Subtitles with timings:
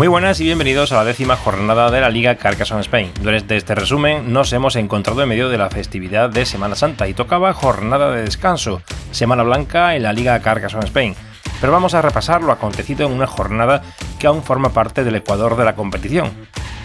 [0.00, 3.12] Muy buenas y bienvenidos a la décima jornada de la Liga Carcassonne Spain.
[3.20, 7.12] Durante este resumen nos hemos encontrado en medio de la festividad de Semana Santa y
[7.12, 11.14] tocaba jornada de descanso, Semana Blanca en la Liga Carcassonne Spain.
[11.60, 13.82] Pero vamos a repasar lo acontecido en una jornada
[14.18, 16.30] que aún forma parte del ecuador de la competición.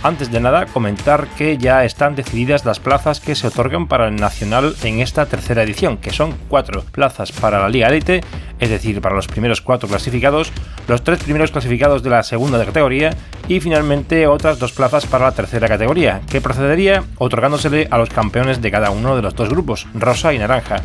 [0.05, 4.15] Antes de nada, comentar que ya están decididas las plazas que se otorgan para el
[4.15, 8.21] Nacional en esta tercera edición, que son cuatro plazas para la Liga Elite,
[8.59, 10.51] es decir, para los primeros cuatro clasificados,
[10.87, 13.15] los tres primeros clasificados de la segunda categoría
[13.47, 18.61] y finalmente otras dos plazas para la tercera categoría, que procedería otorgándosele a los campeones
[18.61, 20.83] de cada uno de los dos grupos, rosa y naranja.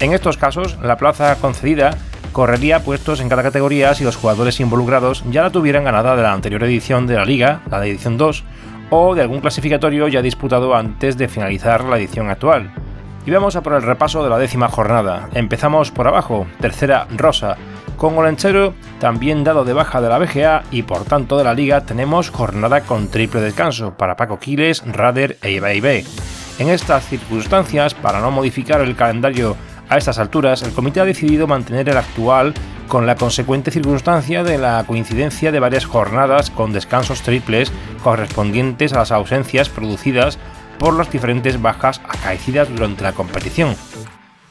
[0.00, 1.98] En estos casos, la plaza concedida
[2.34, 6.32] correría puestos en cada categoría si los jugadores involucrados ya la tuvieran ganada de la
[6.32, 8.44] anterior edición de la liga, la de edición 2,
[8.90, 12.72] o de algún clasificatorio ya disputado antes de finalizar la edición actual.
[13.26, 15.30] Y vamos a por el repaso de la décima jornada.
[15.34, 17.56] Empezamos por abajo, tercera rosa.
[17.96, 21.86] Con Olenchero también dado de baja de la BGA y por tanto de la liga
[21.86, 26.04] tenemos jornada con triple descanso para Paco Quiles, Rader e Ibai
[26.58, 29.56] En estas circunstancias, para no modificar el calendario
[29.88, 32.52] a estas alturas, el comité ha decidido mantener el actual
[32.88, 38.98] con la consecuente circunstancia de la coincidencia de varias jornadas con descansos triples correspondientes a
[38.98, 40.38] las ausencias producidas
[40.78, 43.74] por las diferentes bajas acaecidas durante la competición.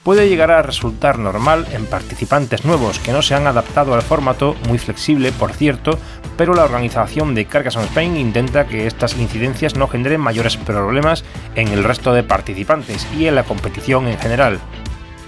[0.03, 4.53] Puede llegar a resultar normal en participantes nuevos que no se han adaptado al formato,
[4.67, 5.97] muy flexible por cierto,
[6.35, 11.23] pero la organización de Carcassonne Spain intenta que estas incidencias no generen mayores problemas
[11.55, 14.59] en el resto de participantes y en la competición en general.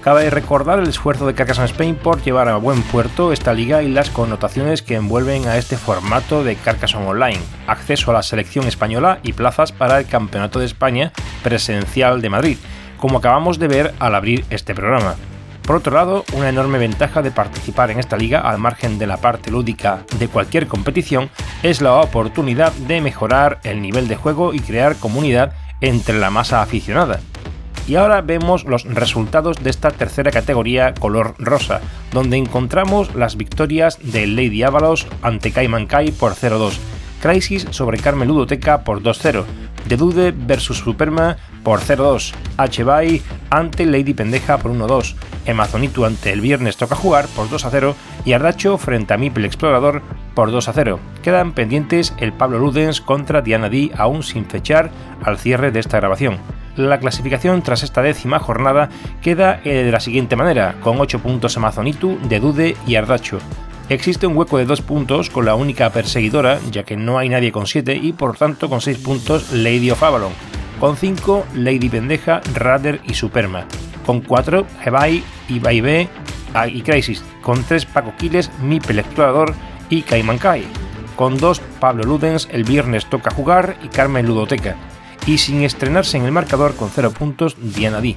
[0.06, 3.90] Cabe recordar el esfuerzo de Carcassonne Spain por llevar a buen puerto esta liga y
[3.90, 9.18] las connotaciones que envuelven a este formato de Carcassonne Online, acceso a la selección española
[9.24, 11.12] y plazas para el Campeonato de España
[11.42, 12.58] presencial de Madrid,
[12.98, 15.16] como acabamos de ver al abrir este programa.
[15.64, 19.18] Por otro lado, una enorme ventaja de participar en esta liga, al margen de la
[19.18, 21.32] parte lúdica de cualquier competición,
[21.64, 26.62] es la oportunidad de mejorar el nivel de juego y crear comunidad entre la masa
[26.62, 27.22] aficionada.
[27.88, 31.82] Y ahora vemos los resultados de esta tercera categoría color rosa,
[32.12, 36.74] donde encontramos las victorias de Lady Avalos ante Kai por 0-2,
[37.22, 39.44] Crisis sobre Carmen Ludoteca por 2-0,
[39.88, 45.16] The Dude vs Superma por 0-2, H-Bay ante Lady Pendeja por 1-2,
[45.48, 47.94] Amazonitu ante el Viernes Toca Jugar por 2-0
[48.26, 50.02] y Ardacho frente a Mipel Explorador
[50.34, 50.98] por 2-0.
[51.22, 54.90] Quedan pendientes el Pablo Ludens contra Diana D aún sin fechar
[55.24, 56.40] al cierre de esta grabación.
[56.76, 58.90] La clasificación tras esta décima jornada
[59.22, 63.40] queda eh, de la siguiente manera, con 8 puntos Amazonitu, Dedude y Ardacho.
[63.88, 67.54] Existe un hueco de 2 puntos con la única perseguidora, ya que no hay nadie
[67.54, 70.34] con 7, y por tanto con 6 puntos Lady of Avalon.
[70.80, 73.66] Con 5, Lady Pendeja, Radder y Superma.
[74.06, 76.10] Con 4, Hebai, Ibai
[76.54, 77.24] ah, y Crisis.
[77.42, 79.54] Con 3, Paco Quiles, Mipel Explorador
[79.90, 80.66] y Cayman Kai.
[81.16, 84.76] Con 2, Pablo Ludens, El Viernes Toca Jugar y Carmen Ludoteca
[85.26, 88.16] y sin estrenarse en el marcador con 0 puntos Diana D.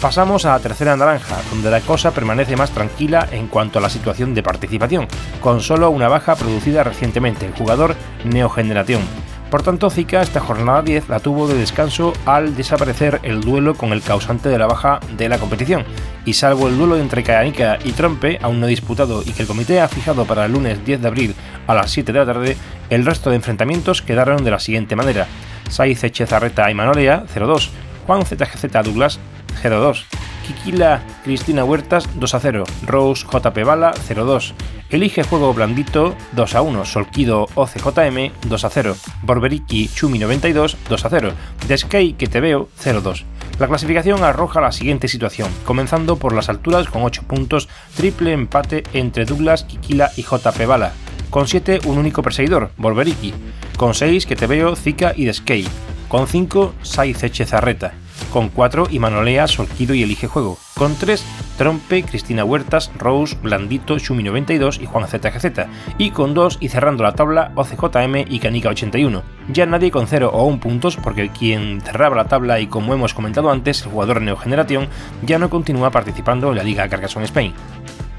[0.00, 3.88] Pasamos a la tercera naranja, donde la cosa permanece más tranquila en cuanto a la
[3.88, 5.06] situación de participación,
[5.40, 7.94] con solo una baja producida recientemente, el jugador
[8.24, 9.02] Neogeneración.
[9.48, 13.92] Por tanto, Zika esta jornada 10 la tuvo de descanso al desaparecer el duelo con
[13.92, 15.84] el causante de la baja de la competición,
[16.24, 19.80] y salvo el duelo entre Kayanika y Trompe, aún no disputado y que el comité
[19.80, 21.34] ha fijado para el lunes 10 de abril
[21.66, 22.56] a las 7 de la tarde,
[22.90, 25.28] el resto de enfrentamientos quedaron de la siguiente manera.
[25.68, 27.70] Saiz Echezarreta y Manolea 0-2,
[28.06, 29.18] Juan ZGZ Douglas
[29.62, 30.04] 0-2,
[30.46, 34.52] Kikila Cristina Huertas 2-0, Rose JP Bala 0-2,
[34.90, 41.32] Elige Juego Blandito 2-1, Solquido OCJM 2-0, Borberiki Chumi 92 2-0,
[41.66, 43.24] Deskey Que Te Veo 0-2.
[43.58, 48.82] La clasificación arroja la siguiente situación, comenzando por las alturas con 8 puntos, triple empate
[48.92, 50.92] entre Douglas, Kikila y JP Bala,
[51.30, 53.32] con 7 un único perseguidor, Volveriki.
[53.76, 55.66] Con 6 que te veo Zika y Deskey.
[56.08, 57.94] Con 5 Saiz Echezarreta.
[58.32, 60.58] Con 4 Imanolea, Solquido y Elige Juego.
[60.74, 61.24] Con 3
[61.58, 65.66] Trompe, Cristina Huertas, Rose, Blandito, Shumi92 y Juan ZGZ.
[65.98, 69.22] Y con 2 y cerrando la tabla OCJM y Canica81.
[69.52, 73.14] Ya nadie con 0 o 1 puntos porque quien cerraba la tabla y como hemos
[73.14, 74.88] comentado antes, el jugador Neogeneración
[75.22, 77.52] ya no continúa participando en la Liga Carcassonne Spain.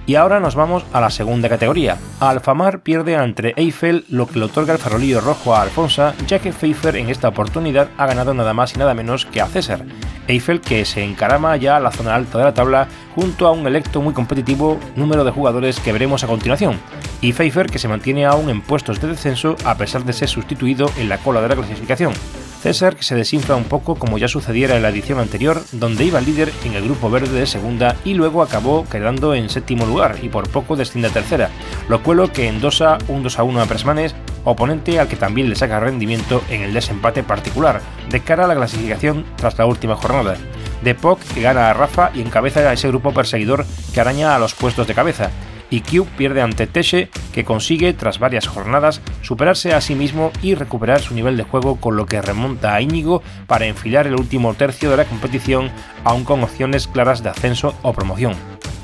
[0.06, 1.98] Y ahora nos vamos a la segunda categoría.
[2.20, 6.52] Alfamar pierde ante Eiffel lo que le otorga el farolillo rojo a Alfonsa, ya que
[6.52, 9.86] Pfeiffer en esta oportunidad ha ganado nada más y nada menos que a César.
[10.28, 13.66] Eiffel que se encarama ya a la zona alta de la tabla junto a un
[13.66, 16.80] electo muy competitivo número de jugadores que veremos a continuación,
[17.22, 20.92] y Pfeiffer que se mantiene aún en puestos de descenso a pesar de ser sustituido
[20.98, 22.14] en la cola de la clasificación.
[22.64, 26.50] César se desinfla un poco como ya sucediera en la edición anterior, donde iba líder
[26.64, 30.48] en el grupo verde de segunda y luego acabó quedando en séptimo lugar y por
[30.50, 31.50] poco desciende a tercera,
[31.90, 34.16] lo cuelo que endosa un 2 a 1 a Presmanes,
[34.46, 38.56] oponente al que también le saca rendimiento en el desempate particular, de cara a la
[38.56, 40.38] clasificación tras la última jornada.
[40.84, 44.40] De Poc que gana a Rafa y encabeza a ese grupo perseguidor que araña a
[44.40, 45.32] los puestos de cabeza,
[45.70, 50.56] y Q pierde ante Teshe, que consigue, tras varias jornadas, superarse a sí mismo y
[50.56, 54.54] recuperar su nivel de juego, con lo que remonta a Íñigo para enfilar el último
[54.54, 55.70] tercio de la competición,
[56.06, 58.36] aún con opciones claras de ascenso o promoción.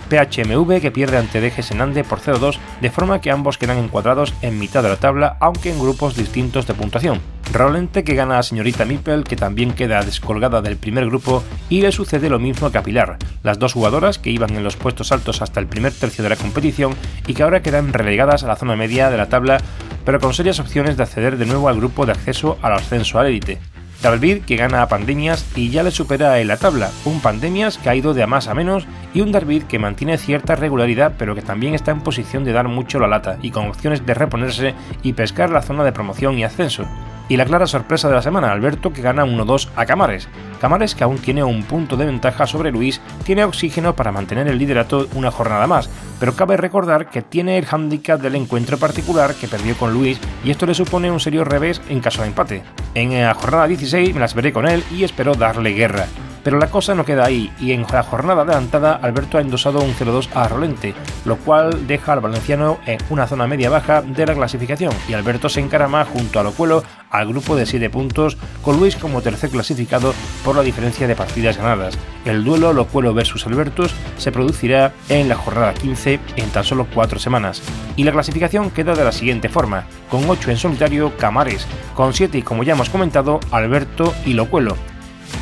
[0.09, 4.59] PHMV que pierde ante DG Senande por 0-2, de forma que ambos quedan encuadrados en
[4.59, 7.21] mitad de la tabla, aunque en grupos distintos de puntuación.
[7.51, 11.91] Rolente que gana a señorita Mipel, que también queda descolgada del primer grupo, y le
[11.91, 15.59] sucede lo mismo a Pilar, las dos jugadoras que iban en los puestos altos hasta
[15.59, 16.93] el primer tercio de la competición
[17.25, 19.57] y que ahora quedan relegadas a la zona media de la tabla,
[20.05, 23.27] pero con serias opciones de acceder de nuevo al grupo de acceso al ascenso al
[23.27, 23.57] élite.
[24.03, 27.89] David que gana a Pandemias y ya le supera en la tabla, un Pandemias que
[27.89, 31.35] ha ido de a más a menos y un David que mantiene cierta regularidad pero
[31.35, 34.73] que también está en posición de dar mucho la lata y con opciones de reponerse
[35.03, 36.85] y pescar la zona de promoción y ascenso.
[37.29, 40.27] Y la clara sorpresa de la semana, Alberto que gana 1-2 a Camares.
[40.59, 44.57] Camares que aún tiene un punto de ventaja sobre Luis, tiene oxígeno para mantener el
[44.57, 49.47] liderato una jornada más, pero cabe recordar que tiene el hándicap del encuentro particular que
[49.47, 52.63] perdió con Luis y esto le supone un serio revés en caso de empate.
[52.95, 56.07] En la jornada 16 me las veré con él y espero darle guerra.
[56.43, 59.93] Pero la cosa no queda ahí, y en la jornada adelantada Alberto ha endosado un
[59.93, 60.93] 0-2 a Rolente,
[61.25, 65.59] lo cual deja al valenciano en una zona media-baja de la clasificación, y Alberto se
[65.59, 70.13] encarama junto a Locuelo al grupo de 7 puntos, con Luis como tercer clasificado
[70.43, 71.97] por la diferencia de partidas ganadas.
[72.25, 77.19] El duelo Locuelo versus Albertus se producirá en la jornada 15 en tan solo 4
[77.19, 77.61] semanas,
[77.95, 82.37] y la clasificación queda de la siguiente forma, con 8 en solitario Camares, con 7
[82.37, 84.77] y como ya hemos comentado Alberto y Locuelo,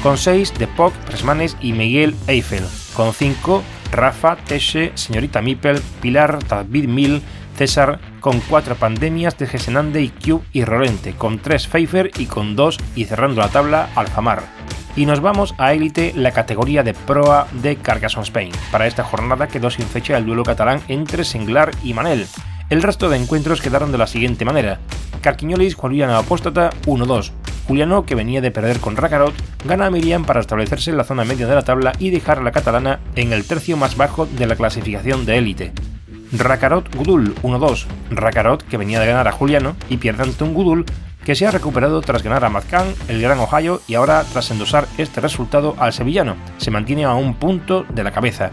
[0.03, 2.63] con 6 de Poc, Presmanes y Miguel Eiffel,
[2.93, 7.21] con 5 Rafa, Teshe, Señorita Mipel, Pilar, David Mil,
[7.57, 12.55] César, con 4 Pandemias de Gesenande y Cube y Rolente, con 3 Pfeiffer y con
[12.55, 14.43] 2 y cerrando la tabla Alfamar.
[14.95, 18.51] Y nos vamos a élite la categoría de proa de Carcassonne Spain.
[18.71, 22.27] Para esta jornada quedó sin fecha el duelo catalán entre Senglar y Manel.
[22.69, 24.79] El resto de encuentros quedaron de la siguiente manera.
[25.21, 27.31] Carquiñolis Julián Apóstata 1-2,
[27.67, 29.33] Juliano, que venía de perder con Racarot,
[29.65, 32.43] gana a Miriam para establecerse en la zona media de la tabla y dejar a
[32.43, 35.73] la catalana en el tercio más bajo de la clasificación de élite.
[36.31, 37.85] Racarot Gudul 1-2.
[38.11, 40.85] Racarot, que venía de ganar a Juliano, y pierde ante un Gudul
[41.25, 44.87] que se ha recuperado tras ganar a Mazcan, el Gran Ohio, y ahora tras endosar
[44.97, 46.37] este resultado al sevillano.
[46.57, 48.49] Se mantiene a un punto de la cabeza.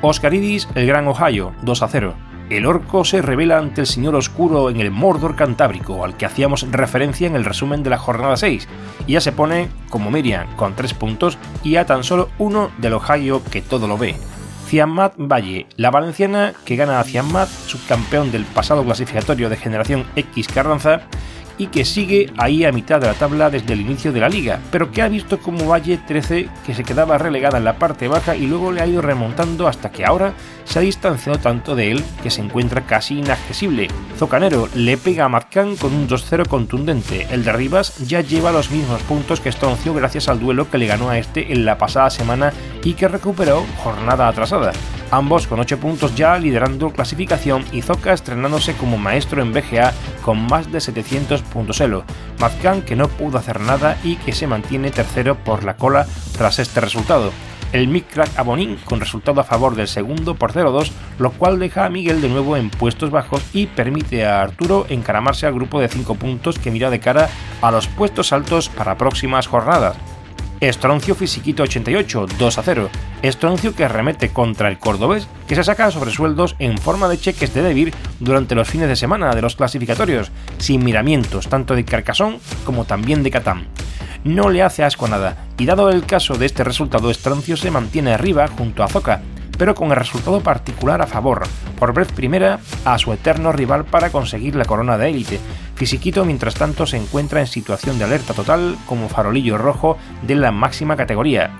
[0.00, 4.80] Oscaridis, el Gran Ohio, 2 0 el orco se revela ante el señor oscuro en
[4.80, 8.68] el Mordor Cantábrico, al que hacíamos referencia en el resumen de la jornada 6,
[9.06, 12.94] y ya se pone como Miriam, con 3 puntos y a tan solo uno del
[12.94, 14.16] Ohio que todo lo ve.
[14.66, 20.48] Ciamat Valle, la valenciana que gana a Ciamat, subcampeón del pasado clasificatorio de Generación X
[20.48, 21.02] Carranza,
[21.58, 24.60] y que sigue ahí a mitad de la tabla desde el inicio de la liga,
[24.70, 28.36] pero que ha visto como Valle 13 que se quedaba relegada en la parte baja
[28.36, 32.04] y luego le ha ido remontando hasta que ahora se ha distanciado tanto de él
[32.22, 33.88] que se encuentra casi inaccesible.
[34.16, 37.26] Zocanero le pega a Marcán con un 2-0 contundente.
[37.30, 40.86] El de Rivas ya lleva los mismos puntos que Estoncio gracias al duelo que le
[40.86, 42.52] ganó a este en la pasada semana
[42.82, 44.72] y que recuperó jornada atrasada
[45.10, 50.40] ambos con 8 puntos ya liderando clasificación y Zoka estrenándose como maestro en BGA con
[50.46, 52.04] más de 700 puntos elo.
[52.38, 56.58] Mazcan que no pudo hacer nada y que se mantiene tercero por la cola tras
[56.58, 57.32] este resultado.
[57.72, 61.84] El Mick Crack Abonín con resultado a favor del segundo por 0-2, lo cual deja
[61.84, 65.88] a Miguel de nuevo en puestos bajos y permite a Arturo encaramarse al grupo de
[65.88, 67.28] 5 puntos que mira de cara
[67.60, 69.96] a los puestos altos para próximas jornadas.
[70.60, 72.90] Estroncio Fisiquito 88, 2 a 0.
[73.20, 77.52] Estroncio que remete contra el cordobés, que se saca sobre sueldos en forma de cheques
[77.52, 82.38] de debir durante los fines de semana de los clasificatorios, sin miramientos tanto de Carcasón
[82.64, 83.66] como también de Catán.
[84.24, 88.12] No le hace asco nada, y dado el caso de este resultado, Estroncio se mantiene
[88.12, 89.20] arriba junto a Zoca,
[89.58, 91.42] pero con el resultado particular a favor,
[91.78, 95.38] por vez primera a su eterno rival para conseguir la corona de élite.
[95.76, 100.50] Fisiquito, mientras tanto, se encuentra en situación de alerta total como farolillo rojo de la
[100.50, 101.50] máxima categoría.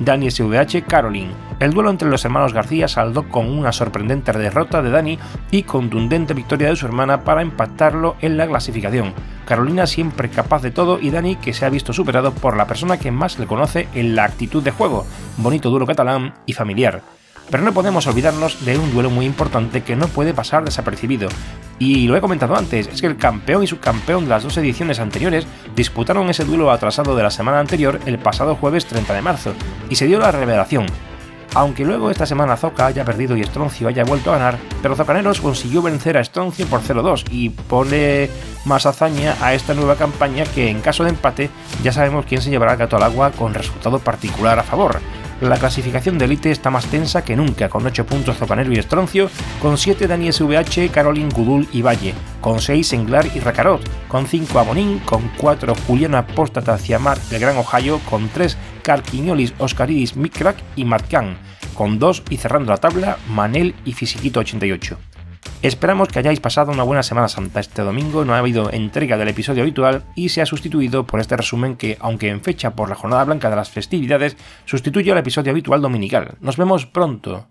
[0.00, 1.30] Dani SVH Caroline.
[1.60, 5.18] El duelo entre los hermanos García saldó con una sorprendente derrota de Dani
[5.52, 9.12] y contundente victoria de su hermana para impactarlo en la clasificación.
[9.44, 12.98] Carolina siempre capaz de todo y Dani que se ha visto superado por la persona
[12.98, 17.02] que más le conoce en la actitud de juego, bonito duelo catalán y familiar.
[17.50, 21.28] Pero no podemos olvidarnos de un duelo muy importante que no puede pasar desapercibido.
[21.78, 25.00] Y lo he comentado antes, es que el campeón y subcampeón de las dos ediciones
[25.00, 29.54] anteriores disputaron ese duelo atrasado de la semana anterior el pasado jueves 30 de marzo,
[29.88, 30.86] y se dio la revelación.
[31.54, 35.40] Aunque luego esta semana Zoka haya perdido y Estroncio haya vuelto a ganar, pero Zocaneros
[35.40, 38.30] consiguió vencer a Estroncio por 0-2 y pone
[38.64, 41.50] más hazaña a esta nueva campaña que en caso de empate
[41.82, 45.00] ya sabemos quién se llevará el gato al agua con resultado particular a favor.
[45.40, 49.30] La clasificación de élite está más tensa que nunca, con 8 puntos Zocanero y Estroncio,
[49.62, 54.58] con 7 Dani SVH, Caroline Gudul y Valle, con 6 Englar y Racarot, con 5
[54.58, 60.84] Abonín, con 4 Juliana Apóstata Ciamar el Gran Ohio, con 3 Carquiniolis, Oscaridis, Mikrak y
[60.84, 61.38] Matkan,
[61.72, 64.98] con 2 y cerrando la tabla Manel y Fisiquito 88.
[65.62, 67.60] Esperamos que hayáis pasado una buena Semana Santa.
[67.60, 71.36] Este domingo no ha habido entrega del episodio habitual y se ha sustituido por este
[71.36, 75.52] resumen que, aunque en fecha por la jornada blanca de las festividades, sustituye al episodio
[75.52, 76.36] habitual dominical.
[76.40, 77.46] Nos vemos pronto.